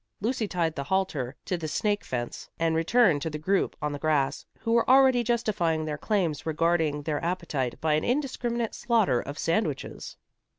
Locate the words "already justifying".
4.89-5.85